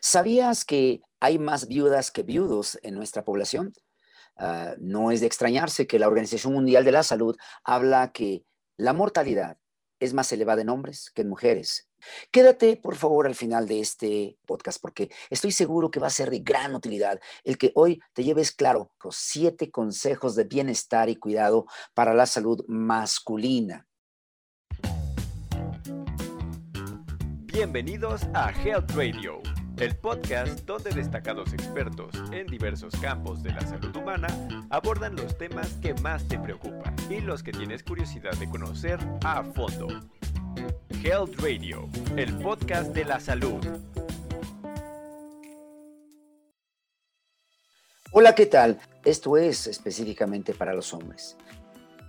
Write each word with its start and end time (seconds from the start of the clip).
¿Sabías 0.00 0.64
que 0.64 1.02
hay 1.20 1.38
más 1.38 1.68
viudas 1.68 2.10
que 2.10 2.22
viudos 2.22 2.78
en 2.82 2.94
nuestra 2.94 3.24
población? 3.24 3.74
Ah, 4.36 4.74
no 4.78 5.10
es 5.10 5.20
de 5.20 5.26
extrañarse 5.26 5.86
que 5.86 5.98
la 5.98 6.08
Organización 6.08 6.54
Mundial 6.54 6.84
de 6.84 6.92
la 6.92 7.02
Salud 7.02 7.36
habla 7.64 8.10
que 8.12 8.44
la 8.78 8.94
mortalidad 8.94 9.58
es 9.98 10.14
más 10.14 10.32
elevada 10.32 10.62
en 10.62 10.70
hombres 10.70 11.10
que 11.14 11.20
en 11.20 11.28
mujeres. 11.28 11.90
Quédate, 12.30 12.78
por 12.78 12.96
favor, 12.96 13.26
al 13.26 13.34
final 13.34 13.68
de 13.68 13.80
este 13.80 14.38
podcast 14.46 14.80
porque 14.80 15.10
estoy 15.28 15.52
seguro 15.52 15.90
que 15.90 16.00
va 16.00 16.06
a 16.06 16.10
ser 16.10 16.30
de 16.30 16.38
gran 16.38 16.74
utilidad 16.74 17.20
el 17.44 17.58
que 17.58 17.72
hoy 17.74 18.00
te 18.14 18.24
lleves 18.24 18.52
claro 18.52 18.94
los 19.04 19.16
siete 19.16 19.70
consejos 19.70 20.34
de 20.34 20.44
bienestar 20.44 21.10
y 21.10 21.16
cuidado 21.16 21.66
para 21.92 22.14
la 22.14 22.24
salud 22.24 22.64
masculina. 22.66 23.86
Bienvenidos 27.52 28.22
a 28.32 28.52
Health 28.52 28.92
Radio, 28.92 29.42
el 29.80 29.96
podcast 29.96 30.66
donde 30.66 30.90
destacados 30.90 31.54
expertos 31.54 32.10
en 32.32 32.46
diversos 32.46 32.94
campos 33.00 33.42
de 33.42 33.50
la 33.50 33.62
salud 33.62 33.96
humana 33.96 34.28
abordan 34.68 35.16
los 35.16 35.38
temas 35.38 35.72
que 35.80 35.94
más 35.94 36.28
te 36.28 36.38
preocupan 36.38 36.94
y 37.08 37.20
los 37.22 37.42
que 37.42 37.52
tienes 37.52 37.82
curiosidad 37.82 38.32
de 38.32 38.50
conocer 38.50 38.98
a 39.24 39.42
fondo. 39.42 39.88
Health 41.02 41.40
Radio, 41.40 41.88
el 42.16 42.36
podcast 42.40 42.92
de 42.92 43.06
la 43.06 43.20
salud. 43.20 43.66
Hola, 48.12 48.34
¿qué 48.34 48.44
tal? 48.44 48.78
Esto 49.02 49.38
es 49.38 49.66
específicamente 49.66 50.52
para 50.52 50.74
los 50.74 50.92
hombres. 50.92 51.38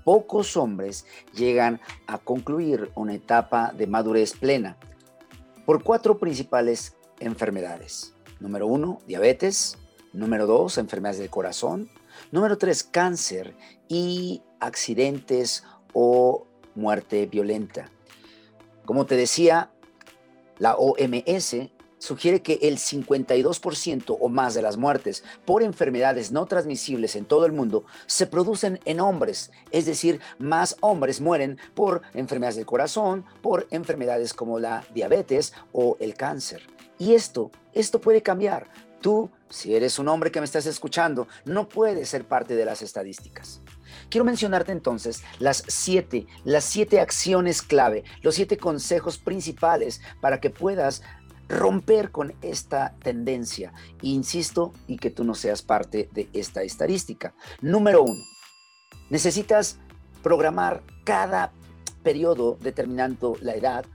Pocos 0.04 0.58
hombres 0.58 1.06
llegan 1.34 1.80
a 2.08 2.18
concluir 2.18 2.92
una 2.96 3.14
etapa 3.14 3.72
de 3.72 3.88
madurez 3.88 4.34
plena 4.34 4.76
por 5.66 5.84
cuatro 5.84 6.20
principales 6.20 6.98
enfermedades. 7.22 8.14
Número 8.40 8.68
uno, 8.68 9.00
diabetes. 9.08 9.78
Número 10.14 10.46
dos, 10.46 10.78
enfermedades 10.78 11.20
del 11.20 11.30
corazón. 11.30 11.90
Número 12.32 12.58
tres, 12.58 12.84
cáncer 12.84 13.56
y 13.88 14.42
accidentes 14.60 15.64
o 15.94 16.46
muerte 16.76 17.28
violenta. 17.28 17.90
Como 18.86 19.06
te 19.06 19.16
decía, 19.16 19.72
la 20.58 20.76
OMS 20.76 21.56
sugiere 22.02 22.42
que 22.42 22.60
el 22.64 22.78
52% 22.78 24.18
o 24.20 24.28
más 24.28 24.54
de 24.54 24.64
las 24.64 24.76
muertes 24.76 25.24
por 25.46 25.62
enfermedades 25.62 26.32
no 26.32 26.48
transmisibles 26.48 27.16
en 27.16 27.26
todo 27.26 27.46
el 27.46 27.52
mundo 27.52 27.86
se 28.08 28.26
producen 28.26 28.80
en 28.86 29.00
hombres, 29.00 29.52
es 29.70 29.86
decir, 29.86 30.20
más 30.40 30.78
hombres 30.82 31.22
mueren 31.22 31.60
por 31.76 32.02
enfermedades 32.14 32.56
del 32.56 32.66
corazón, 32.66 33.24
por 33.42 33.68
enfermedades 33.70 34.34
como 34.34 34.60
la 34.60 34.84
diabetes 34.94 35.54
o 35.74 35.96
el 36.00 36.16
cáncer. 36.16 36.64
Y 37.02 37.16
esto, 37.16 37.50
esto 37.74 38.00
puede 38.00 38.22
cambiar. 38.22 38.68
Tú, 39.02 39.32
si 39.50 39.74
eres 39.74 39.98
un 39.98 40.08
hombre 40.08 40.32
que 40.32 40.40
me 40.40 40.46
estás 40.46 40.68
escuchando, 40.68 41.28
no 41.46 41.68
puedes 41.68 42.08
ser 42.08 42.28
parte 42.28 42.56
de 42.56 42.64
las 42.64 42.84
estadísticas. 42.84 43.60
Quiero 44.12 44.24
mencionarte 44.24 44.72
entonces 44.72 45.24
las 45.40 45.64
siete, 45.68 46.28
las 46.44 46.64
siete 46.64 47.00
acciones 47.00 47.64
clave, 47.64 48.04
los 48.22 48.36
siete 48.36 48.58
consejos 48.58 49.18
principales 49.18 50.00
para 50.22 50.40
que 50.40 50.52
puedas 50.52 51.02
romper 51.50 52.12
con 52.12 52.36
esta 52.44 52.94
tendencia. 53.02 53.74
Insisto, 54.04 54.72
y 54.86 54.98
que 54.98 55.10
tú 55.10 55.24
no 55.24 55.34
seas 55.34 55.64
parte 55.64 56.08
de 56.14 56.30
esta 56.34 56.62
estadística. 56.62 57.34
Número 57.62 58.04
uno, 58.04 58.22
necesitas 59.10 59.80
programar 60.22 60.84
cada 61.04 61.52
periodo 62.04 62.60
determinando 62.62 63.38
la 63.42 63.56
edad 63.56 63.86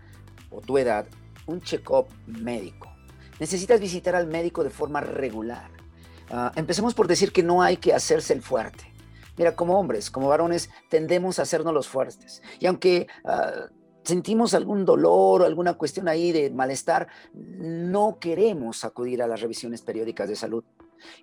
o 0.50 0.60
tu 0.60 0.77
edad 0.77 1.06
un 1.46 1.60
check-up 1.60 2.08
médico. 2.27 2.95
Necesitas 3.39 3.81
visitar 3.81 4.15
al 4.17 4.27
médico 4.27 4.65
de 4.65 4.70
forma 4.70 5.01
regular. 5.01 5.70
Ah, 6.31 6.53
empecemos 6.56 6.95
por 6.95 7.06
decir 7.06 7.33
que 7.33 7.42
no 7.42 7.62
hay 7.62 7.77
que 7.77 7.92
hacerse 7.92 8.33
el 8.33 8.42
fuerte. 8.42 8.92
Mira, 9.37 9.55
como 9.55 9.79
hombres, 9.79 10.11
como 10.11 10.29
varones, 10.29 10.70
tendemos 10.89 11.39
a 11.39 11.42
hacernos 11.42 11.75
los 11.75 11.89
fuertes. 11.89 12.42
Y 12.58 12.67
aunque 12.67 13.07
ah, 13.25 13.69
sentimos 14.02 14.55
algún 14.55 14.85
dolor 14.85 15.42
o 15.42 15.45
alguna 15.45 15.75
cuestión 15.75 16.08
ahí 16.08 16.33
de 16.33 16.51
malestar, 16.51 17.08
no 17.35 18.19
queremos 18.19 18.85
acudir 18.85 19.23
a 19.23 19.27
las 19.27 19.41
revisiones 19.41 19.83
periódicas 19.83 20.29
de 20.29 20.36
salud. 20.36 20.64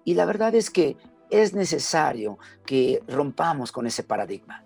Y 0.05 0.13
la 0.13 0.25
verdad 0.25 0.53
es 0.53 0.69
que 0.69 0.97
es 1.29 1.53
necesario 1.53 2.37
que 2.65 3.01
rompamos 3.07 3.71
con 3.71 3.87
ese 3.87 4.03
paradigma. 4.03 4.63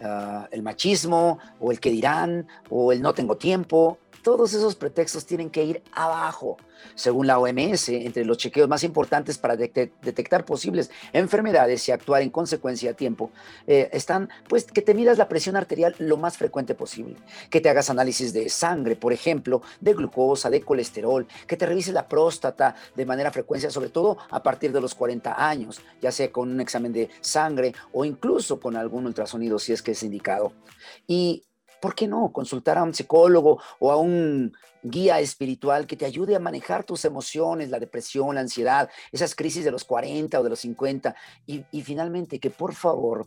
Ah, 0.00 0.48
el 0.50 0.62
machismo 0.62 1.38
o 1.60 1.72
el 1.72 1.80
que 1.80 1.90
dirán 1.90 2.46
o 2.70 2.92
el 2.92 3.02
no 3.02 3.14
tengo 3.14 3.36
tiempo 3.36 3.98
todos 4.22 4.54
esos 4.54 4.76
pretextos 4.76 5.26
tienen 5.26 5.50
que 5.50 5.64
ir 5.64 5.82
abajo. 5.92 6.56
Según 6.94 7.26
la 7.26 7.38
OMS, 7.38 7.88
entre 7.90 8.24
los 8.24 8.38
chequeos 8.38 8.68
más 8.68 8.82
importantes 8.84 9.38
para 9.38 9.56
detectar 9.56 10.44
posibles 10.44 10.90
enfermedades 11.12 11.88
y 11.88 11.92
actuar 11.92 12.22
en 12.22 12.30
consecuencia 12.30 12.90
a 12.90 12.94
tiempo, 12.94 13.30
eh, 13.66 13.88
están 13.92 14.28
pues 14.48 14.64
que 14.64 14.82
te 14.82 14.94
midas 14.94 15.18
la 15.18 15.28
presión 15.28 15.56
arterial 15.56 15.94
lo 15.98 16.16
más 16.16 16.36
frecuente 16.36 16.74
posible, 16.74 17.16
que 17.50 17.60
te 17.60 17.68
hagas 17.68 17.90
análisis 17.90 18.32
de 18.32 18.48
sangre, 18.48 18.96
por 18.96 19.12
ejemplo, 19.12 19.62
de 19.80 19.94
glucosa, 19.94 20.50
de 20.50 20.62
colesterol, 20.62 21.26
que 21.46 21.56
te 21.56 21.66
revises 21.66 21.94
la 21.94 22.08
próstata 22.08 22.74
de 22.96 23.06
manera 23.06 23.30
frecuencia, 23.30 23.70
sobre 23.70 23.90
todo 23.90 24.18
a 24.30 24.42
partir 24.42 24.72
de 24.72 24.80
los 24.80 24.94
40 24.94 25.48
años, 25.48 25.80
ya 26.00 26.10
sea 26.10 26.32
con 26.32 26.50
un 26.50 26.60
examen 26.60 26.92
de 26.92 27.10
sangre 27.20 27.74
o 27.92 28.04
incluso 28.04 28.58
con 28.58 28.76
algún 28.76 29.06
ultrasonido 29.06 29.58
si 29.58 29.72
es 29.72 29.82
que 29.82 29.92
es 29.92 30.02
indicado. 30.02 30.52
Y 31.06 31.44
¿por 31.82 31.96
qué 31.96 32.06
no 32.06 32.30
consultar 32.32 32.78
a 32.78 32.84
un 32.84 32.94
psicólogo 32.94 33.60
o 33.80 33.90
a 33.90 33.96
un 33.96 34.56
guía 34.84 35.18
espiritual 35.18 35.84
que 35.84 35.96
te 35.96 36.04
ayude 36.04 36.36
a 36.36 36.38
manejar 36.38 36.84
tus 36.84 37.04
emociones, 37.04 37.70
la 37.70 37.80
depresión, 37.80 38.36
la 38.36 38.40
ansiedad, 38.42 38.88
esas 39.10 39.34
crisis 39.34 39.64
de 39.64 39.72
los 39.72 39.82
40 39.82 40.38
o 40.38 40.44
de 40.44 40.50
los 40.50 40.60
50? 40.60 41.12
Y, 41.44 41.64
y 41.72 41.82
finalmente, 41.82 42.38
que 42.38 42.50
por 42.50 42.72
favor 42.72 43.26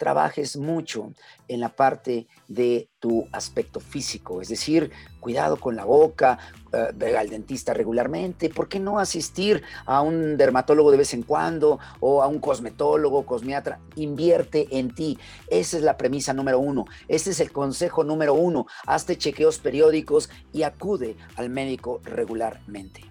trabajes 0.00 0.56
mucho 0.56 1.12
en 1.46 1.60
la 1.60 1.68
parte 1.68 2.26
de 2.48 2.88
tu 3.00 3.28
aspecto 3.32 3.80
físico, 3.80 4.40
es 4.40 4.48
decir, 4.48 4.90
cuidado 5.20 5.58
con 5.58 5.76
la 5.76 5.84
boca, 5.84 6.38
uh, 6.72 6.96
ve 6.96 7.18
al 7.18 7.28
dentista 7.28 7.74
regularmente, 7.74 8.48
¿por 8.48 8.66
qué 8.66 8.80
no 8.80 8.98
asistir 8.98 9.62
a 9.84 10.00
un 10.00 10.38
dermatólogo 10.38 10.90
de 10.90 10.96
vez 10.96 11.12
en 11.12 11.22
cuando 11.22 11.78
o 12.00 12.22
a 12.22 12.28
un 12.28 12.38
cosmetólogo, 12.38 13.26
cosmiatra? 13.26 13.78
Invierte 13.96 14.68
en 14.70 14.94
ti. 14.94 15.18
Esa 15.48 15.76
es 15.76 15.82
la 15.82 15.98
premisa 15.98 16.32
número 16.32 16.60
uno. 16.60 16.86
Este 17.06 17.28
es 17.32 17.40
el 17.40 17.52
consejo 17.52 18.02
número 18.02 18.32
uno. 18.32 18.66
Hazte 18.86 19.18
chequeos 19.18 19.58
periódicos 19.58 20.30
y 20.50 20.62
acude 20.62 21.14
al 21.36 21.50
médico 21.50 22.00
regularmente. 22.04 23.04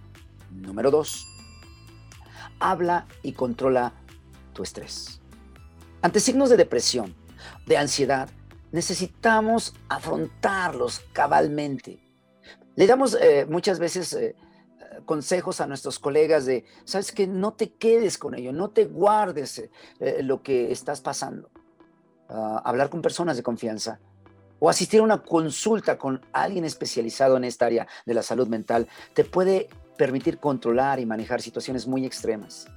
Número 0.50 0.90
dos, 0.90 1.28
habla 2.60 3.06
y 3.22 3.34
controla 3.34 3.94
tu 4.54 4.64
estrés. 4.64 5.19
Ante 6.02 6.20
signos 6.22 6.50
de 6.50 6.58
depresión, 6.58 7.14
de 7.66 7.78
ansiedad, 7.78 8.30
necesitamos 8.72 9.74
afrontarlos 9.90 11.02
cabalmente. 11.12 12.00
Le 12.76 12.88
damos 12.88 13.18
eh, 13.20 13.46
muchas 13.50 13.80
veces 13.80 14.14
eh, 14.14 14.36
consejos 15.06 15.60
a 15.60 15.68
nuestros 15.68 16.00
colegas 16.00 16.46
de, 16.46 16.64
sabes 16.86 17.12
que 17.12 17.28
no 17.28 17.54
te 17.54 17.74
quedes 17.74 18.18
con 18.18 18.34
ello, 18.34 18.54
no 18.54 18.70
te 18.70 18.86
guardes 18.86 19.70
eh, 20.00 20.24
lo 20.24 20.42
que 20.42 20.72
estás 20.72 21.02
pasando. 21.02 21.50
Ah, 22.30 22.62
hablar 22.64 22.90
con 22.90 23.02
personas 23.02 23.36
de 23.36 23.44
confianza 23.44 24.00
o 24.60 24.70
asistir 24.70 25.00
a 25.00 25.04
una 25.04 25.24
consulta 25.24 25.98
con 25.98 26.22
alguien 26.32 26.64
especializado 26.64 27.36
en 27.38 27.44
esta 27.44 27.66
área 27.66 27.88
de 28.06 28.14
la 28.14 28.22
salud 28.22 28.48
mental 28.48 28.88
te 29.14 29.24
puede 29.24 29.68
permitir 29.98 30.38
controlar 30.38 31.00
y 31.00 31.06
manejar 31.06 31.42
situaciones 31.42 31.88
muy 31.88 32.06
extremas. 32.06 32.68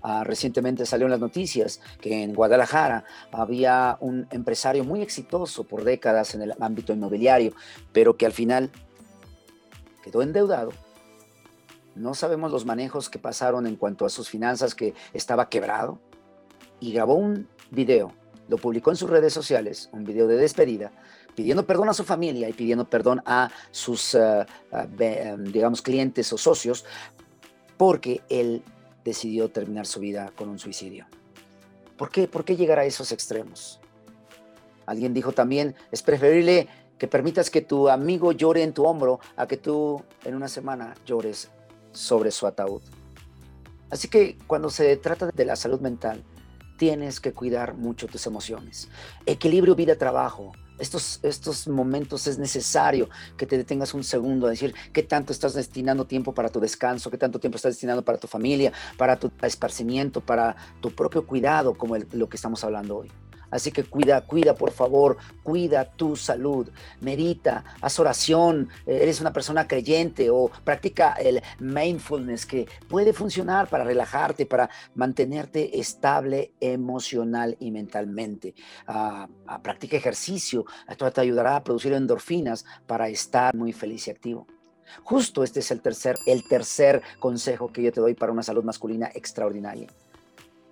Ah, 0.00 0.24
recientemente 0.24 0.86
salió 0.86 1.06
en 1.06 1.12
las 1.12 1.20
noticias 1.20 1.80
que 2.00 2.22
en 2.22 2.34
Guadalajara 2.34 3.04
había 3.30 3.96
un 4.00 4.26
empresario 4.30 4.84
muy 4.84 5.00
exitoso 5.00 5.64
por 5.64 5.84
décadas 5.84 6.34
en 6.34 6.42
el 6.42 6.54
ámbito 6.60 6.92
inmobiliario, 6.92 7.52
pero 7.92 8.16
que 8.16 8.26
al 8.26 8.32
final 8.32 8.70
quedó 10.02 10.22
endeudado. 10.22 10.72
No 11.94 12.14
sabemos 12.14 12.50
los 12.50 12.64
manejos 12.64 13.10
que 13.10 13.18
pasaron 13.18 13.66
en 13.66 13.76
cuanto 13.76 14.06
a 14.06 14.10
sus 14.10 14.28
finanzas, 14.28 14.74
que 14.74 14.94
estaba 15.12 15.48
quebrado, 15.48 16.00
y 16.80 16.92
grabó 16.92 17.14
un 17.14 17.46
video, 17.70 18.12
lo 18.48 18.56
publicó 18.56 18.90
en 18.90 18.96
sus 18.96 19.08
redes 19.08 19.32
sociales, 19.32 19.88
un 19.92 20.04
video 20.04 20.26
de 20.26 20.36
despedida, 20.36 20.90
pidiendo 21.36 21.64
perdón 21.64 21.88
a 21.88 21.94
su 21.94 22.02
familia 22.02 22.48
y 22.48 22.52
pidiendo 22.52 22.88
perdón 22.88 23.22
a 23.24 23.50
sus, 23.70 24.14
ah, 24.14 24.46
ah, 24.72 24.86
digamos, 25.38 25.80
clientes 25.80 26.32
o 26.32 26.38
socios, 26.38 26.84
porque 27.76 28.22
él 28.28 28.62
decidió 29.04 29.50
terminar 29.50 29.86
su 29.86 30.00
vida 30.00 30.32
con 30.36 30.48
un 30.48 30.58
suicidio. 30.58 31.06
¿Por 31.96 32.10
qué? 32.10 32.28
¿Por 32.28 32.44
qué 32.44 32.56
llegar 32.56 32.78
a 32.78 32.84
esos 32.84 33.12
extremos? 33.12 33.80
Alguien 34.86 35.14
dijo 35.14 35.32
también, 35.32 35.74
es 35.90 36.02
preferible 36.02 36.68
que 36.98 37.08
permitas 37.08 37.50
que 37.50 37.60
tu 37.60 37.88
amigo 37.88 38.32
llore 38.32 38.62
en 38.62 38.72
tu 38.72 38.84
hombro 38.84 39.20
a 39.36 39.46
que 39.46 39.56
tú 39.56 40.02
en 40.24 40.34
una 40.34 40.48
semana 40.48 40.94
llores 41.06 41.50
sobre 41.92 42.30
su 42.30 42.46
ataúd. 42.46 42.82
Así 43.90 44.08
que 44.08 44.38
cuando 44.46 44.70
se 44.70 44.96
trata 44.96 45.26
de 45.26 45.44
la 45.44 45.56
salud 45.56 45.80
mental, 45.80 46.22
tienes 46.78 47.20
que 47.20 47.32
cuidar 47.32 47.74
mucho 47.74 48.06
tus 48.06 48.26
emociones. 48.26 48.88
Equilibrio 49.26 49.74
vida-trabajo 49.74 50.52
estos, 50.78 51.20
estos 51.22 51.68
momentos 51.68 52.26
es 52.26 52.38
necesario 52.38 53.08
que 53.36 53.46
te 53.46 53.56
detengas 53.56 53.94
un 53.94 54.04
segundo 54.04 54.46
a 54.46 54.50
decir 54.50 54.74
qué 54.92 55.02
tanto 55.02 55.32
estás 55.32 55.54
destinando 55.54 56.06
tiempo 56.06 56.32
para 56.34 56.48
tu 56.48 56.60
descanso, 56.60 57.10
qué 57.10 57.18
tanto 57.18 57.38
tiempo 57.38 57.56
estás 57.56 57.74
destinando 57.74 58.02
para 58.02 58.18
tu 58.18 58.26
familia, 58.26 58.72
para 58.96 59.18
tu 59.18 59.30
esparcimiento, 59.42 60.20
para 60.20 60.56
tu 60.80 60.90
propio 60.90 61.26
cuidado, 61.26 61.74
como 61.74 61.96
lo 61.96 62.28
que 62.28 62.36
estamos 62.36 62.64
hablando 62.64 62.98
hoy. 62.98 63.10
Así 63.52 63.70
que 63.70 63.84
cuida, 63.84 64.22
cuida, 64.22 64.54
por 64.54 64.72
favor, 64.72 65.18
cuida 65.44 65.84
tu 65.84 66.16
salud. 66.16 66.68
Medita, 67.00 67.64
haz 67.80 68.00
oración, 68.00 68.68
eh, 68.86 68.98
eres 69.02 69.20
una 69.20 69.32
persona 69.32 69.68
creyente 69.68 70.30
o 70.30 70.50
practica 70.64 71.12
el 71.12 71.40
mindfulness 71.60 72.46
que 72.46 72.66
puede 72.88 73.12
funcionar 73.12 73.68
para 73.68 73.84
relajarte, 73.84 74.46
para 74.46 74.70
mantenerte 74.94 75.78
estable 75.78 76.52
emocional 76.60 77.56
y 77.60 77.70
mentalmente. 77.70 78.54
Uh, 78.88 79.60
practica 79.62 79.96
ejercicio, 79.96 80.64
esto 80.88 81.10
te 81.12 81.20
ayudará 81.20 81.56
a 81.56 81.62
producir 81.62 81.92
endorfinas 81.92 82.64
para 82.86 83.08
estar 83.08 83.54
muy 83.54 83.72
feliz 83.72 84.08
y 84.08 84.10
activo. 84.10 84.46
Justo 85.04 85.44
este 85.44 85.60
es 85.60 85.70
el 85.70 85.80
tercer, 85.80 86.16
el 86.26 86.42
tercer 86.48 87.02
consejo 87.18 87.72
que 87.72 87.82
yo 87.82 87.92
te 87.92 88.00
doy 88.00 88.14
para 88.14 88.32
una 88.32 88.42
salud 88.42 88.64
masculina 88.64 89.10
extraordinaria. 89.14 89.88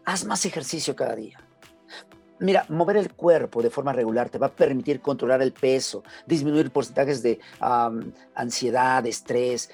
Haz 0.04 0.24
más 0.24 0.44
ejercicio 0.46 0.96
cada 0.96 1.14
día. 1.14 1.38
Mira, 2.40 2.64
mover 2.70 2.96
el 2.96 3.12
cuerpo 3.12 3.62
de 3.62 3.68
forma 3.68 3.92
regular 3.92 4.30
te 4.30 4.38
va 4.38 4.46
a 4.46 4.50
permitir 4.50 5.02
controlar 5.02 5.42
el 5.42 5.52
peso, 5.52 6.02
disminuir 6.26 6.70
porcentajes 6.70 7.22
de 7.22 7.38
ansiedad, 8.34 9.04
estrés, 9.06 9.70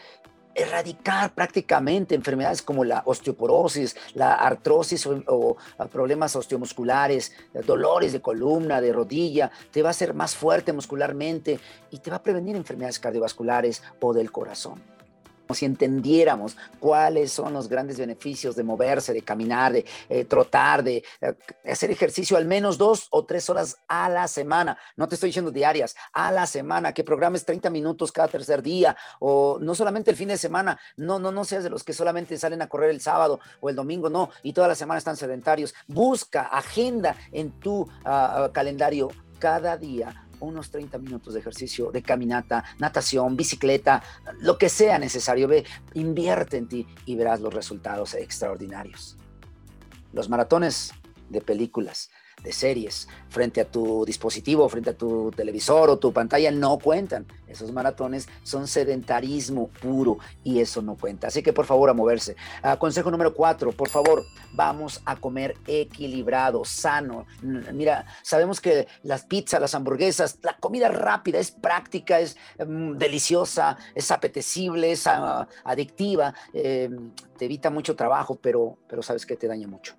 erradicar 0.52 1.32
prácticamente 1.32 2.16
enfermedades 2.16 2.62
como 2.62 2.82
la 2.84 3.02
osteoporosis, 3.06 3.94
la 4.14 4.34
artrosis 4.34 5.06
o, 5.06 5.56
problemas 5.92 6.34
osteomusculares, 6.34 7.32
dolores 7.64 8.12
de 8.12 8.20
columna, 8.20 8.80
de 8.80 8.92
rodilla, 8.92 9.52
te 9.70 9.82
va 9.82 9.90
a 9.90 9.92
hacer 9.92 10.12
más 10.12 10.34
fuerte 10.34 10.72
muscularmente 10.72 11.60
y 11.92 11.98
te 11.98 12.10
va 12.10 12.16
a 12.16 12.22
prevenir 12.22 12.56
enfermedades 12.56 12.98
cardiovasculares 12.98 13.80
o 14.00 14.12
del 14.12 14.32
corazón 14.32 14.95
si 15.54 15.64
entendiéramos 15.64 16.56
cuáles 16.80 17.32
son 17.32 17.52
los 17.52 17.68
grandes 17.68 17.98
beneficios 17.98 18.56
de 18.56 18.64
moverse, 18.64 19.12
de 19.12 19.22
caminar, 19.22 19.72
de 19.72 19.84
eh, 20.08 20.24
trotar, 20.24 20.82
de 20.82 21.04
eh, 21.20 21.34
hacer 21.70 21.90
ejercicio 21.90 22.36
al 22.36 22.46
menos 22.46 22.78
dos 22.78 23.08
o 23.10 23.24
tres 23.24 23.48
horas 23.50 23.78
a 23.88 24.08
la 24.08 24.28
semana. 24.28 24.78
No 24.96 25.08
te 25.08 25.14
estoy 25.14 25.30
diciendo 25.30 25.50
diarias, 25.50 25.96
a 26.12 26.32
la 26.32 26.46
semana, 26.46 26.92
que 26.92 27.04
programes 27.04 27.44
30 27.44 27.70
minutos 27.70 28.12
cada 28.12 28.28
tercer 28.28 28.62
día 28.62 28.96
o 29.20 29.58
no 29.60 29.74
solamente 29.74 30.10
el 30.10 30.16
fin 30.16 30.28
de 30.28 30.38
semana. 30.38 30.78
No, 30.96 31.18
no, 31.18 31.32
no 31.32 31.44
seas 31.44 31.64
de 31.64 31.70
los 31.70 31.84
que 31.84 31.92
solamente 31.92 32.38
salen 32.38 32.62
a 32.62 32.68
correr 32.68 32.90
el 32.90 33.00
sábado 33.00 33.40
o 33.60 33.70
el 33.70 33.76
domingo, 33.76 34.10
no, 34.10 34.30
y 34.42 34.52
toda 34.52 34.68
la 34.68 34.74
semana 34.74 34.98
están 34.98 35.16
sedentarios. 35.16 35.74
Busca, 35.86 36.42
agenda 36.42 37.16
en 37.32 37.52
tu 37.60 37.88
ah, 38.04 38.50
calendario 38.52 39.10
cada 39.38 39.76
día 39.76 40.25
unos 40.40 40.70
30 40.70 40.98
minutos 40.98 41.34
de 41.34 41.40
ejercicio, 41.40 41.90
de 41.90 42.02
caminata, 42.02 42.64
natación, 42.78 43.36
bicicleta, 43.36 44.02
lo 44.40 44.58
que 44.58 44.68
sea 44.68 44.98
necesario. 44.98 45.48
Ve, 45.48 45.64
invierte 45.94 46.56
en 46.56 46.68
ti 46.68 46.86
y 47.04 47.16
verás 47.16 47.40
los 47.40 47.52
resultados 47.52 48.14
extraordinarios. 48.14 49.16
Los 50.12 50.28
maratones 50.28 50.92
de 51.28 51.40
películas 51.40 52.10
de 52.42 52.52
series 52.52 53.08
frente 53.28 53.60
a 53.60 53.64
tu 53.64 54.04
dispositivo, 54.04 54.68
frente 54.68 54.90
a 54.90 54.96
tu 54.96 55.30
televisor 55.30 55.90
o 55.90 55.98
tu 55.98 56.12
pantalla 56.12 56.50
no 56.50 56.78
cuentan. 56.78 57.26
Esos 57.48 57.72
maratones 57.72 58.28
son 58.42 58.66
sedentarismo 58.66 59.68
puro 59.68 60.18
y 60.44 60.60
eso 60.60 60.80
no 60.82 60.96
cuenta. 60.96 61.28
Así 61.28 61.42
que 61.42 61.52
por 61.52 61.66
favor 61.66 61.90
a 61.90 61.94
moverse. 61.94 62.36
Ah, 62.62 62.78
consejo 62.78 63.10
número 63.10 63.34
cuatro, 63.34 63.72
por 63.72 63.88
favor, 63.88 64.24
vamos 64.54 65.02
a 65.04 65.16
comer 65.16 65.56
equilibrado, 65.66 66.64
sano. 66.64 67.26
Mira, 67.42 68.06
sabemos 68.22 68.60
que 68.60 68.86
las 69.02 69.24
pizzas, 69.24 69.60
las 69.60 69.74
hamburguesas, 69.74 70.38
la 70.42 70.56
comida 70.56 70.88
rápida 70.88 71.38
es 71.38 71.50
práctica, 71.50 72.20
es 72.20 72.36
mm, 72.64 72.92
deliciosa, 72.92 73.76
es 73.94 74.10
apetecible, 74.10 74.92
es 74.92 75.06
ah, 75.06 75.48
adictiva, 75.64 76.32
em, 76.52 77.12
te 77.36 77.44
evita 77.46 77.70
mucho 77.70 77.96
trabajo, 77.96 78.36
pero, 78.36 78.78
pero 78.88 79.02
sabes 79.02 79.26
que 79.26 79.36
te 79.36 79.48
daña 79.48 79.66
mucho. 79.66 79.94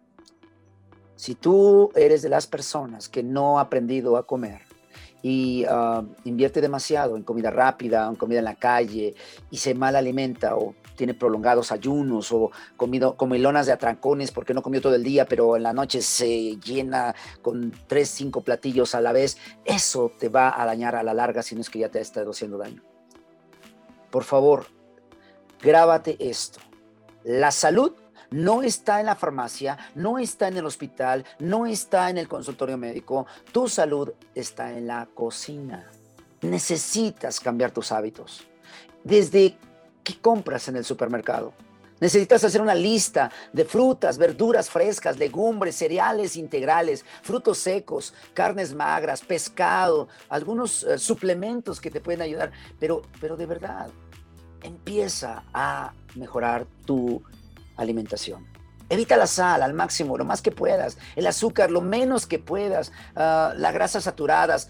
Si 1.17 1.33
tú 1.33 1.91
eres 1.95 2.21
de 2.21 2.29
las 2.29 2.45
personas 2.45 3.09
que 3.09 3.23
no 3.23 3.57
ha 3.57 3.63
aprendido 3.63 4.17
a 4.17 4.27
comer 4.27 4.61
y 5.23 5.65
ah, 5.67 6.03
invierte 6.25 6.61
demasiado 6.61 7.17
en 7.17 7.23
comida 7.23 7.49
rápida, 7.49 8.07
en 8.07 8.15
comida 8.15 8.37
en 8.37 8.45
la 8.45 8.53
calle 8.53 9.15
y 9.49 9.57
se 9.57 9.73
mal 9.73 9.95
alimenta 9.95 10.55
o 10.55 10.75
tiene 10.95 11.15
prolongados 11.15 11.71
ayunos 11.71 12.31
o 12.31 12.51
comido 12.75 13.17
comilonas 13.17 13.65
de 13.65 13.71
atrancones 13.71 14.31
porque 14.31 14.53
no 14.53 14.61
comió 14.61 14.79
todo 14.79 14.93
el 14.93 15.03
día, 15.03 15.25
pero 15.25 15.57
en 15.57 15.63
la 15.63 15.73
noche 15.73 16.03
se 16.03 16.57
llena 16.57 17.15
con 17.41 17.73
tres, 17.87 18.09
cinco 18.09 18.41
platillos 18.41 18.93
a 18.93 19.01
la 19.01 19.11
vez, 19.11 19.39
eso 19.65 20.11
te 20.19 20.29
va 20.29 20.61
a 20.61 20.65
dañar 20.67 20.95
a 20.95 21.01
la 21.01 21.15
larga 21.15 21.41
si 21.41 21.55
no 21.55 21.61
es 21.61 21.69
que 21.71 21.79
ya 21.79 21.89
te 21.89 21.97
ha 21.97 22.01
estado 22.03 22.29
haciendo 22.29 22.59
daño. 22.59 22.83
Por 24.11 24.23
favor, 24.23 24.67
grábate 25.63 26.15
esto. 26.19 26.59
La 27.23 27.49
salud 27.49 27.93
no 28.31 28.61
está 28.61 28.99
en 28.99 29.05
la 29.05 29.15
farmacia, 29.15 29.77
no 29.95 30.17
está 30.17 30.47
en 30.47 30.57
el 30.57 30.65
hospital, 30.65 31.25
no 31.39 31.65
está 31.65 32.09
en 32.09 32.17
el 32.17 32.27
consultorio 32.27 32.77
médico. 32.77 33.25
Tu 33.51 33.67
salud 33.67 34.11
está 34.35 34.73
en 34.73 34.87
la 34.87 35.07
cocina. 35.13 35.89
Necesitas 36.41 37.39
cambiar 37.39 37.71
tus 37.71 37.91
hábitos. 37.91 38.45
Desde 39.03 39.57
qué 40.03 40.19
compras 40.19 40.67
en 40.67 40.75
el 40.75 40.85
supermercado. 40.85 41.53
Necesitas 41.99 42.43
hacer 42.43 42.61
una 42.61 42.75
lista 42.75 43.31
de 43.51 43.65
frutas, 43.65 44.19
verduras 44.19 44.69
frescas, 44.69 45.17
legumbres, 45.17 45.75
cereales 45.75 46.35
integrales, 46.35 47.03
frutos 47.23 47.57
secos, 47.57 48.13
carnes 48.35 48.75
magras, 48.75 49.21
pescado, 49.21 50.07
algunos 50.29 50.83
eh, 50.83 50.99
suplementos 50.99 51.81
que 51.81 51.89
te 51.89 51.99
pueden 51.99 52.21
ayudar. 52.21 52.51
Pero, 52.79 53.01
pero 53.19 53.35
de 53.35 53.47
verdad, 53.47 53.89
empieza 54.61 55.43
a 55.51 55.91
mejorar 56.15 56.67
tu 56.85 57.23
alimentación. 57.77 58.45
Evita 58.89 59.17
la 59.17 59.27
sal 59.27 59.63
al 59.63 59.73
máximo, 59.73 60.17
lo 60.17 60.25
más 60.25 60.41
que 60.41 60.51
puedas, 60.51 60.97
el 61.15 61.27
azúcar 61.27 61.71
lo 61.71 61.81
menos 61.81 62.25
que 62.25 62.39
puedas, 62.39 62.89
uh, 63.15 63.57
las 63.57 63.73
grasas 63.73 64.05
saturadas, 64.05 64.69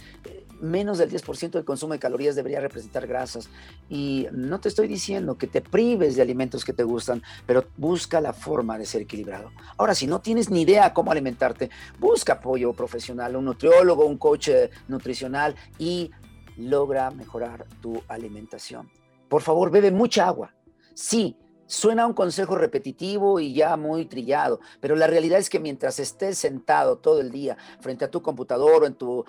menos 0.59 0.97
del 0.97 1.11
10% 1.11 1.51
del 1.51 1.65
consumo 1.65 1.93
de 1.93 1.99
calorías 1.99 2.35
debería 2.35 2.59
representar 2.59 3.07
grasas. 3.07 3.49
Y 3.89 4.27
no 4.31 4.59
te 4.59 4.69
estoy 4.69 4.87
diciendo 4.87 5.37
que 5.37 5.47
te 5.47 5.61
prives 5.61 6.15
de 6.15 6.21
alimentos 6.21 6.65
que 6.65 6.73
te 6.73 6.83
gustan, 6.83 7.21
pero 7.45 7.65
busca 7.77 8.21
la 8.21 8.33
forma 8.33 8.77
de 8.77 8.85
ser 8.85 9.03
equilibrado. 9.03 9.51
Ahora, 9.77 9.95
si 9.95 10.07
no 10.07 10.19
tienes 10.19 10.49
ni 10.49 10.61
idea 10.61 10.93
cómo 10.93 11.11
alimentarte, 11.11 11.69
busca 11.99 12.33
apoyo 12.33 12.73
profesional, 12.73 13.35
un 13.35 13.45
nutriólogo, 13.45 14.05
un 14.05 14.17
coach 14.17 14.49
eh, 14.49 14.69
nutricional 14.87 15.55
y 15.77 16.11
logra 16.57 17.11
mejorar 17.11 17.65
tu 17.81 18.01
alimentación. 18.07 18.89
Por 19.29 19.41
favor, 19.41 19.69
bebe 19.69 19.91
mucha 19.91 20.27
agua. 20.27 20.53
Sí, 20.93 21.37
Suena 21.67 22.07
un 22.07 22.13
consejo 22.13 22.55
repetitivo 22.55 23.39
y 23.39 23.53
ya 23.53 23.75
muy 23.75 24.05
trillado, 24.05 24.61
pero 24.79 24.95
la 24.95 25.05
realidad 25.05 25.37
es 25.37 25.49
que 25.49 25.59
mientras 25.59 25.99
estés 25.99 26.37
sentado 26.37 26.97
todo 26.97 27.19
el 27.19 27.29
día 27.29 27.57
frente 27.81 28.05
a 28.05 28.09
tu 28.09 28.21
computador 28.21 28.83
o 28.83 28.85
en 28.85 28.93
tu, 28.93 29.25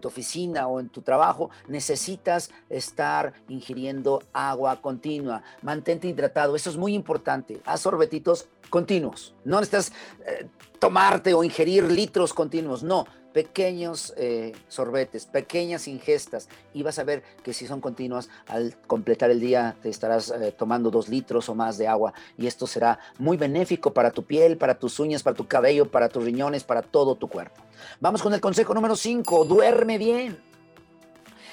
tu 0.00 0.08
oficina 0.08 0.66
o 0.66 0.80
en 0.80 0.88
tu 0.88 1.02
trabajo, 1.02 1.50
necesitas 1.68 2.50
estar 2.68 3.32
ingiriendo 3.48 4.20
agua 4.32 4.80
continua. 4.82 5.42
Mantente 5.62 6.08
hidratado, 6.08 6.56
eso 6.56 6.70
es 6.70 6.76
muy 6.76 6.92
importante. 6.94 7.60
Haz 7.64 7.82
sorbetitos 7.82 8.48
continuos. 8.68 9.34
No 9.44 9.60
necesitas 9.60 9.92
eh, 10.26 10.48
tomarte 10.80 11.34
o 11.34 11.44
ingerir 11.44 11.84
litros 11.90 12.34
continuos, 12.34 12.82
no 12.82 13.06
pequeños 13.32 14.12
eh, 14.16 14.52
sorbetes, 14.68 15.26
pequeñas 15.26 15.88
ingestas 15.88 16.48
y 16.74 16.82
vas 16.82 16.98
a 16.98 17.04
ver 17.04 17.22
que 17.42 17.52
si 17.52 17.66
son 17.66 17.80
continuas, 17.80 18.28
al 18.46 18.76
completar 18.86 19.30
el 19.30 19.40
día 19.40 19.76
te 19.82 19.88
estarás 19.88 20.30
eh, 20.30 20.52
tomando 20.52 20.90
dos 20.90 21.08
litros 21.08 21.48
o 21.48 21.54
más 21.54 21.78
de 21.78 21.86
agua 21.86 22.12
y 22.36 22.46
esto 22.46 22.66
será 22.66 22.98
muy 23.18 23.36
benéfico 23.36 23.92
para 23.92 24.10
tu 24.10 24.24
piel, 24.24 24.58
para 24.58 24.78
tus 24.78 24.98
uñas, 24.98 25.22
para 25.22 25.36
tu 25.36 25.46
cabello, 25.46 25.90
para 25.90 26.08
tus 26.08 26.24
riñones, 26.24 26.64
para 26.64 26.82
todo 26.82 27.14
tu 27.14 27.28
cuerpo. 27.28 27.62
Vamos 28.00 28.22
con 28.22 28.34
el 28.34 28.40
consejo 28.40 28.74
número 28.74 28.96
5, 28.96 29.44
duerme 29.44 29.98
bien. 29.98 30.42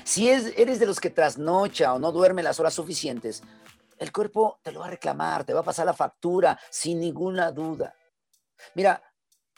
Si 0.03 0.29
eres 0.29 0.79
de 0.79 0.85
los 0.85 0.99
que 0.99 1.09
trasnocha 1.09 1.93
o 1.93 1.99
no 1.99 2.11
duerme 2.13 2.41
las 2.41 2.59
horas 2.59 2.73
suficientes, 2.73 3.43
el 3.97 4.11
cuerpo 4.11 4.59
te 4.61 4.71
lo 4.71 4.79
va 4.79 4.87
a 4.87 4.91
reclamar, 4.91 5.43
te 5.43 5.53
va 5.53 5.61
a 5.61 5.63
pasar 5.63 5.85
la 5.85 5.93
factura 5.93 6.57
sin 6.69 6.99
ninguna 6.99 7.51
duda. 7.51 7.93
Mira, 8.75 9.01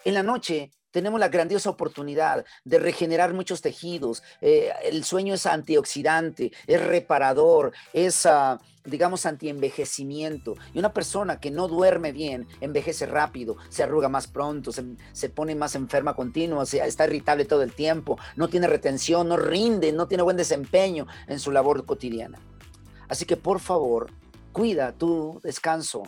en 0.04 0.14
la 0.14 0.24
noche 0.24 0.72
tenemos 0.92 1.20
la 1.20 1.30
grandiosa 1.30 1.70
oportunidad 1.70 2.46
de 2.64 2.80
regenerar 2.80 3.34
muchos 3.34 3.62
tejidos. 3.62 4.24
Eh, 4.42 4.72
el 4.84 5.04
sueño 5.04 5.34
es 5.34 5.46
antioxidante, 5.46 6.52
es 6.68 6.82
reparador, 6.86 7.74
es, 7.94 8.26
uh, 8.26 8.58
digamos, 8.86 9.26
antienvejecimiento. 9.26 10.56
Y 10.74 10.80
una 10.80 10.94
persona 10.94 11.40
que 11.40 11.52
no 11.52 11.68
duerme 11.68 12.12
bien 12.12 12.48
envejece 12.62 13.06
rápido, 13.06 13.58
se 13.70 13.84
arruga 13.84 14.10
más 14.10 14.28
pronto, 14.28 14.72
se, 14.72 15.30
pone 15.30 15.56
más 15.56 15.76
enferma 15.76 16.16
continua, 16.16 16.64
está 16.64 17.06
irritable 17.06 17.46
todo 17.46 17.62
el 17.62 17.74
tiempo, 17.74 18.18
no 18.36 18.48
tiene 18.48 18.68
retención, 18.68 19.28
no 19.28 19.38
rinde, 19.38 19.92
no 19.92 20.08
tiene 20.08 20.24
buen 20.24 20.38
desempeño 20.38 21.08
en 21.28 21.40
su 21.40 21.52
labor 21.52 21.86
cotidiana. 21.86 22.40
Así 23.08 23.26
que 23.26 23.38
por 23.38 23.60
favor, 23.60 24.12
cuida 24.52 24.92
tu 24.92 25.40
descanso. 25.44 26.04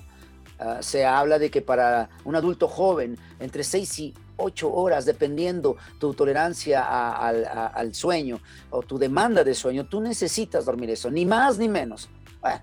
Ah, 0.60 0.78
se 0.82 1.06
habla 1.06 1.40
de 1.40 1.50
que 1.50 1.64
para 1.64 2.10
un 2.24 2.36
adulto 2.36 2.68
joven, 2.68 3.18
entre 3.40 3.64
6 3.64 4.00
y 4.00 4.14
ocho 4.38 4.72
horas, 4.74 5.06
dependiendo 5.06 5.78
tu 6.00 6.14
tolerancia 6.14 6.82
al 6.82 7.94
sueño 7.94 8.40
o 8.70 8.82
tu 8.82 8.98
demanda 8.98 9.44
de 9.44 9.54
sueño, 9.54 9.86
tú 9.86 10.02
necesitas 10.02 10.66
dormir 10.66 10.90
eso, 10.90 11.10
ni 11.10 11.26
más 11.26 11.58
ni 11.58 11.70
menos. 11.70 12.10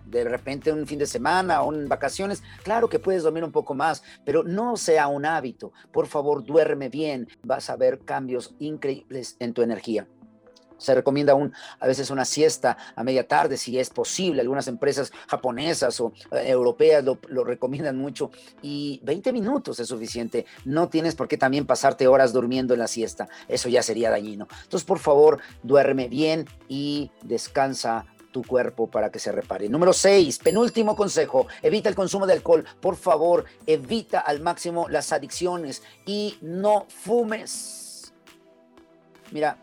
de 0.06 0.24
repente 0.24 0.72
un 0.72 0.86
fin 0.86 0.98
de 0.98 1.06
semana 1.06 1.62
o 1.62 1.72
en 1.72 1.88
vacaciones, 1.88 2.42
claro 2.64 2.88
que 2.88 2.98
puedes 2.98 3.22
dormir 3.22 3.44
un 3.44 3.52
poco 3.52 3.74
más, 3.74 4.02
pero 4.24 4.42
no 4.42 4.76
sea 4.76 5.06
un 5.06 5.24
hábito. 5.24 5.72
Por 5.92 6.06
favor, 6.06 6.44
duerme 6.44 6.88
bien, 6.88 7.28
vas 7.42 7.70
a 7.70 7.76
ver 7.76 8.00
cambios 8.00 8.54
increíbles 8.58 9.36
en 9.38 9.52
tu 9.52 9.62
energía. 9.62 10.06
Se 10.78 10.94
recomienda 10.94 11.34
un, 11.34 11.52
a 11.80 11.86
veces 11.86 12.10
una 12.10 12.24
siesta 12.24 12.76
a 12.96 13.04
media 13.04 13.26
tarde, 13.26 13.56
si 13.56 13.78
es 13.78 13.90
posible. 13.90 14.40
Algunas 14.40 14.68
empresas 14.68 15.12
japonesas 15.28 16.00
o 16.00 16.12
eh, 16.32 16.44
europeas 16.46 17.04
lo, 17.04 17.18
lo, 17.28 17.44
recomiendan 17.44 17.96
mucho 17.96 18.30
y 18.62 19.00
20 19.04 19.32
minutos 19.32 19.80
es 19.80 19.88
suficiente. 19.88 20.46
No 20.64 20.88
tienes 20.88 21.14
por 21.14 21.28
qué 21.28 21.36
también 21.36 21.66
pasarte 21.66 22.06
horas 22.06 22.32
durmiendo 22.32 22.74
en 22.74 22.80
la 22.80 22.88
siesta. 22.88 23.28
Eso 23.48 23.68
ya 23.68 23.82
sería 23.82 24.10
dañino. 24.10 24.48
Entonces, 24.62 24.86
por 24.86 24.98
favor, 24.98 25.40
duerme 25.62 26.08
bien 26.08 26.46
y 26.68 27.10
descansa 27.22 28.06
tu 28.32 28.42
cuerpo 28.42 28.88
para 28.88 29.10
que 29.10 29.18
se 29.18 29.32
repare. 29.32 29.68
Número 29.68 29.92
6, 29.92 30.38
penúltimo 30.38 30.94
consejo, 30.94 31.46
evita 31.62 31.88
el 31.88 31.94
consumo 31.94 32.26
de 32.26 32.34
alcohol. 32.34 32.64
Por 32.80 32.96
favor, 32.96 33.44
evita 33.66 34.20
al 34.20 34.40
máximo 34.40 34.88
las 34.88 35.12
adicciones 35.12 35.82
y 36.06 36.38
no 36.40 36.86
fumes. 36.88 38.12
Mira, 39.30 39.58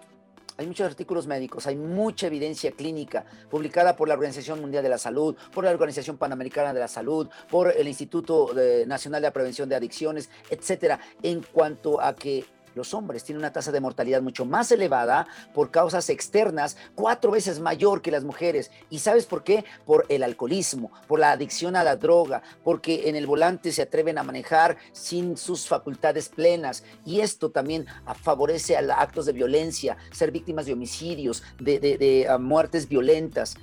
hay 0.58 0.68
muchos 0.68 0.88
artículos 0.88 1.28
médicos, 1.28 1.68
hay 1.68 1.76
mucha 1.76 2.28
evidencia 2.28 2.72
clínica 2.72 3.26
publicada 3.50 3.96
por 3.96 4.08
la 4.08 4.14
Organización 4.14 4.62
Mundial 4.62 4.84
de 4.84 4.90
la 4.90 4.98
Salud, 4.98 5.36
por 5.54 5.64
la 5.64 5.72
Organización 5.72 6.18
Panamericana 6.18 6.74
de 6.74 6.80
la 6.80 6.88
Salud, 6.88 7.28
por 7.50 7.72
el 7.76 7.88
Instituto 7.88 8.52
Nacional 8.88 9.22
de 9.22 9.32
Prevención 9.32 9.68
de 9.70 9.76
Adicciones, 9.76 10.30
etcétera, 10.50 11.00
en 11.24 11.42
cuanto 11.42 12.02
a 12.02 12.16
que 12.16 12.46
los 12.75 12.94
hombres 12.94 13.24
tienen 13.24 13.39
una 13.39 13.53
tasa 13.53 13.72
de 13.72 13.79
mortalidad 13.79 14.22
mucho 14.22 14.46
más 14.46 14.72
elevada 14.72 15.27
por 15.53 15.72
causas 15.72 16.10
externas, 16.10 16.77
cuatro 16.94 17.32
veces 17.32 17.60
mayor 17.60 18.01
que 18.01 18.12
las 18.12 18.24
mujeres. 18.24 18.70
¿Y 18.89 19.00
sabes 19.00 19.25
por 19.25 19.44
qué? 19.44 19.65
Por 19.86 20.05
el 20.10 20.24
alcoholismo, 20.24 20.91
por 21.08 21.20
la 21.20 21.32
adicción 21.32 21.75
a 21.75 21.84
la 21.84 21.96
droga, 21.96 22.44
porque 22.63 23.10
en 23.10 23.15
el 23.15 23.25
volante 23.25 23.72
se 23.72 23.82
atreven 23.82 24.17
a 24.17 24.24
manejar 24.24 24.77
sin 24.91 25.38
sus 25.38 25.67
facultades 25.67 26.29
plenas. 26.29 26.84
Y 27.05 27.22
esto 27.22 27.50
también 27.50 27.86
favorece 28.22 28.75
a 28.77 28.82
actos 29.00 29.25
de 29.25 29.34
violencia, 29.34 29.98
ser 30.12 30.32
víctimas 30.32 30.65
de 30.65 30.74
homicidios, 30.74 31.44
de, 31.60 32.27
ah, 32.29 32.38
muertes 32.38 32.88
violentas. 32.88 33.55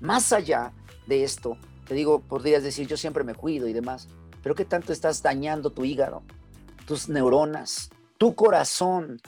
Más 0.00 0.32
allá 0.32 0.72
de 1.06 1.24
esto, 1.24 1.56
te 1.88 1.94
digo, 1.94 2.20
podrías 2.20 2.62
decir, 2.62 2.86
yo 2.86 2.96
siempre 2.96 3.24
me 3.24 3.34
cuido 3.34 3.66
y 3.66 3.72
demás, 3.72 4.08
pero 4.42 4.54
¿qué 4.54 4.64
tanto 4.64 4.92
estás 4.92 5.22
dañando 5.22 5.70
tu 5.70 5.84
hígado, 5.84 6.22
tus 6.86 7.08
neuronas, 7.08 7.90
tu 8.20 8.34
corazón. 8.34 9.18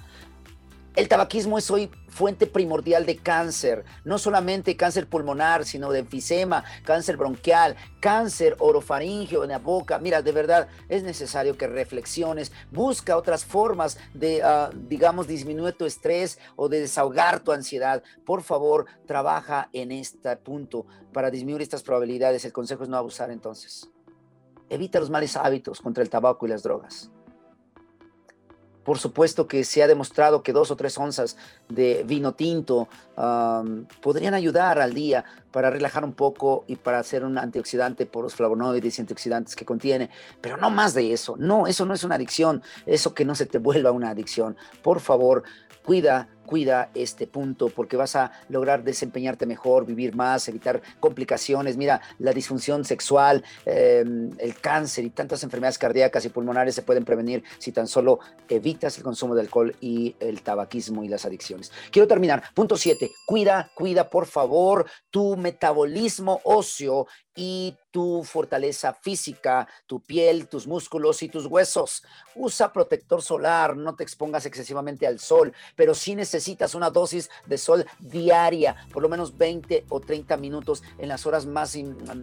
El 0.95 1.09
tabaquismo 1.09 1.57
es 1.57 1.71
hoy 1.71 1.91
fuente 2.09 2.47
primordial 2.47 3.07
de 3.07 3.17
cáncer, 3.17 3.87
no 4.05 4.19
solamente 4.19 4.77
cáncer 4.77 5.09
pulmonar, 5.09 5.65
sino 5.65 5.91
de 5.91 6.01
enfisema, 6.01 6.63
cáncer 6.85 7.17
bronquial, 7.17 7.75
cáncer 8.01 8.55
orofaringeo 8.59 9.45
en 9.45 9.49
la 9.49 9.59
boca. 9.59 9.99
Mira, 9.99 10.21
de 10.21 10.33
verdad 10.33 10.69
es 10.91 11.05
necesario 11.05 11.57
que 11.57 11.69
reflexiones, 11.69 12.53
busca 12.71 13.17
otras 13.17 13.47
formas 13.47 13.97
de, 14.13 14.43
ah, 14.43 14.69
digamos, 14.75 15.27
disminuir 15.27 15.73
tu 15.73 15.87
estrés 15.87 16.39
o 16.57 16.69
de 16.69 16.81
desahogar 16.81 17.41
tu 17.41 17.53
ansiedad. 17.53 18.03
Por 18.27 18.43
favor, 18.43 18.85
trabaja 19.07 19.71
en 19.73 19.91
este 19.91 20.37
punto 20.37 20.85
para 21.15 21.31
disminuir 21.31 21.63
estas 21.63 21.83
probabilidades. 21.83 22.45
El 22.45 22.53
consejo 22.53 22.83
es 22.83 22.91
no 22.91 22.99
abusar 22.99 23.31
entonces. 23.31 23.89
Evita 24.69 25.01
los 25.01 25.09
males 25.09 25.35
hábitos 25.39 25.81
contra 25.81 26.03
el 26.03 26.11
tabaco 26.11 26.45
y 26.45 26.51
las 26.51 26.63
drogas. 26.63 27.11
Por 28.85 28.99
supuesto 28.99 29.47
que 29.47 29.65
se 29.65 29.83
ha 29.83 29.87
demostrado 29.87 30.43
que 30.43 30.53
dos 30.53 30.71
o 30.71 30.77
tres 30.77 30.99
onzas 30.99 31.37
de 31.69 32.03
vino 32.05 32.33
tinto 32.33 32.89
podrían 34.01 34.35
ayudar 34.35 34.81
al 34.81 34.95
día 34.95 35.25
para 35.51 35.71
relajar 35.71 36.05
un 36.05 36.15
poco 36.15 36.65
y 36.67 36.77
para 36.77 36.99
hacer 36.99 37.25
un 37.25 37.39
antioxidante 37.39 38.07
por 38.07 38.25
los 38.25 38.35
flavonoides 38.35 38.99
y 38.99 39.03
antioxidantes 39.03 39.55
que 39.55 39.65
contiene, 39.65 40.11
pero 40.41 40.57
no 40.57 40.71
más 40.71 40.95
de 40.95 41.13
eso. 41.13 41.37
No, 41.39 41.67
eso 41.67 41.85
no 41.85 41.95
es 41.95 42.05
una 42.05 42.17
adicción, 42.17 42.63
eso 42.87 43.15
que 43.15 43.25
no 43.25 43.35
se 43.35 43.47
te 43.47 43.59
vuelva 43.59 43.93
una 43.93 44.11
adicción. 44.11 44.57
Por 44.83 45.01
favor, 45.01 45.45
cuida 45.85 46.29
cuida 46.53 46.91
este 46.93 47.27
punto 47.27 47.71
porque 47.71 47.97
vas 47.97 48.15
a 48.15 48.31
lograr 48.51 48.85
desempeñarte 48.85 49.47
mejor, 49.47 49.87
vivir 49.87 50.15
más, 50.15 50.47
evitar 50.49 50.83
complicaciones. 51.01 51.79
Mira, 51.79 52.03
la 52.19 52.35
disfunción 52.35 52.85
sexual, 52.85 53.43
em, 53.65 54.31
el 54.37 54.61
cáncer 54.61 55.07
y 55.07 55.09
tantas 55.09 55.43
enfermedades 55.45 55.79
cardíacas 55.79 56.27
y 56.27 56.29
pulmonares 56.29 56.75
se 56.75 56.83
pueden 56.83 57.07
prevenir 57.07 57.43
si 57.59 57.73
tan 57.73 57.87
solo 57.87 58.19
evitas 58.51 58.99
el 58.99 59.03
consumo 59.03 59.35
de 59.35 59.41
alcohol 59.41 59.75
y 59.81 60.15
el 60.21 60.43
tabaquismo 60.43 61.03
y 61.03 61.09
las 61.09 61.25
adicciones. 61.25 61.73
Quiero 61.91 62.07
terminar. 62.07 62.43
Punto 62.53 62.77
7. 62.77 63.11
Cuida, 63.25 63.71
cuida 63.75 64.11
por 64.11 64.27
favor 64.27 64.85
tu 65.11 65.39
metabolismo 65.39 66.43
óseo 66.45 67.07
y 67.35 67.75
tu 67.91 68.23
fortaleza 68.25 68.93
física, 68.93 69.67
tu 69.87 70.01
piel, 70.01 70.49
tus 70.49 70.67
músculos 70.67 71.23
y 71.23 71.31
tus 71.31 71.47
huesos. 71.47 72.03
Usa 72.35 72.73
protector 72.73 73.23
solar, 73.23 73.75
no 73.75 73.95
te 73.95 74.03
expongas 74.03 74.45
excesivamente 74.45 75.07
al 75.07 75.19
sol, 75.19 75.53
pero 75.77 75.95
sí 75.95 76.15
necesitas 76.15 76.42
una 76.75 76.91
dosis 76.91 77.31
de 77.47 77.59
sol 77.59 77.87
diaria, 78.01 78.77
por 78.93 79.03
lo 79.03 79.09
menos 79.09 79.37
20 79.37 79.87
o 79.89 80.01
30 80.01 80.37
minutos 80.37 80.83
en 80.99 81.09
las 81.09 81.27
horas 81.27 81.47
más 81.47 81.77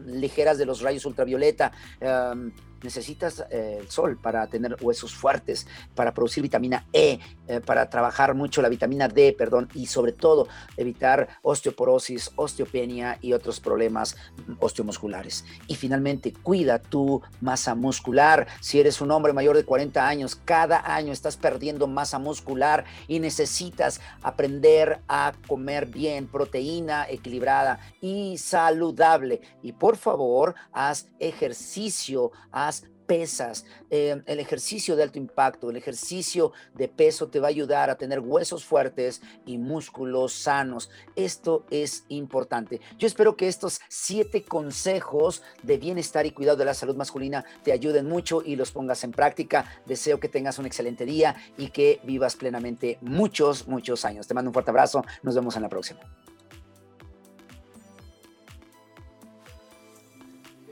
ligeras 0.06 0.58
de 0.58 0.66
los 0.66 0.82
rayos 0.82 1.06
ultravioleta. 1.06 1.72
Em, 2.00 2.52
necesitas 2.82 3.46
eh, 3.52 3.78
el 3.82 3.90
sol 3.90 4.18
para 4.18 4.48
tener 4.48 4.78
huesos 4.82 5.14
fuertes, 5.14 5.68
para 5.96 6.14
producir 6.14 6.44
vitamina 6.44 6.86
E, 6.94 7.20
eh, 7.48 7.62
para 7.62 7.90
trabajar 7.90 8.34
mucho 8.36 8.62
la 8.62 8.70
vitamina 8.70 9.08
D, 9.08 9.36
perdón, 9.38 9.70
y 9.74 9.88
sobre 9.88 10.12
todo 10.12 10.48
evitar 10.78 11.28
osteoporosis, 11.42 12.32
osteopenia 12.36 13.18
y 13.22 13.34
otros 13.34 13.60
problemas 13.60 14.16
osteomusculares. 14.60 15.46
Y 15.68 15.76
finalmente, 15.76 16.34
cuida 16.34 16.80
tu 16.80 17.22
masa 17.42 17.76
muscular. 17.76 18.48
Si 18.62 18.80
eres 18.80 19.02
un 19.02 19.12
hombre 19.12 19.34
mayor 19.34 19.56
de 19.56 19.66
40 19.66 20.08
años, 20.08 20.36
cada 20.36 20.96
año 20.96 21.12
estás 21.12 21.38
perdiendo 21.38 21.88
masa 21.88 22.20
muscular 22.20 22.86
y 23.08 23.20
necesitas 23.20 24.02
aprender 24.22 25.00
a 25.08 25.34
comer 25.48 25.86
bien, 25.86 26.28
proteína 26.28 27.08
equilibrada 27.10 27.80
y 28.02 28.38
saludable. 28.38 29.42
Y 29.64 29.74
por 29.74 29.98
favor, 29.98 30.56
haz 30.72 31.08
ejercicio, 31.20 32.32
haz 32.52 32.69
pesas, 33.10 33.66
eh, 33.90 34.22
el 34.28 34.40
ejercicio 34.40 34.96
de 34.96 35.02
alto 35.02 35.18
impacto, 35.18 35.72
el 35.72 35.78
ejercicio 35.78 36.52
de 36.76 36.88
peso 36.88 37.28
te 37.28 37.40
va 37.40 37.48
a 37.48 37.50
ayudar 37.50 37.90
a 37.90 37.98
tener 37.98 38.20
huesos 38.20 38.64
fuertes 38.64 39.24
y 39.48 39.58
músculos 39.58 40.32
sanos. 40.32 40.92
Esto 41.16 41.66
es 41.72 42.04
importante. 42.10 42.80
Yo 43.00 43.08
espero 43.08 43.36
que 43.36 43.48
estos 43.48 43.82
siete 43.90 44.44
consejos 44.44 45.42
de 45.64 45.80
bienestar 45.80 46.28
y 46.28 46.32
cuidado 46.32 46.58
de 46.58 46.66
la 46.66 46.76
salud 46.76 46.96
masculina 46.96 47.44
te 47.64 47.72
ayuden 47.72 48.08
mucho 48.08 48.44
y 48.46 48.56
los 48.56 48.72
pongas 48.72 49.04
en 49.04 49.12
práctica. 49.12 49.66
Deseo 49.88 50.20
que 50.20 50.30
tengas 50.30 50.60
un 50.60 50.68
excelente 50.68 51.04
día 51.04 51.36
y 51.58 51.70
que 51.70 52.00
vivas 52.04 52.36
plenamente 52.36 53.00
muchos, 53.02 53.68
muchos 53.68 54.06
años. 54.06 54.28
Te 54.28 54.36
mando 54.36 54.50
un 54.50 54.54
fuerte 54.54 54.70
abrazo. 54.70 55.04
Nos 55.24 55.34
vemos 55.34 55.56
en 55.56 55.64
la 55.64 55.70
próxima. 55.70 56.00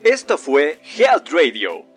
Esto 0.03 0.37
fue 0.37 0.79
Health 0.83 1.29
Radio 1.31 1.96